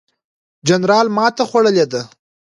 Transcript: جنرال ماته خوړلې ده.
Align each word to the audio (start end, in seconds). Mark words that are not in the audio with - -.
جنرال 0.67 1.07
ماته 1.15 1.43
خوړلې 1.49 1.85
ده. 1.91 2.01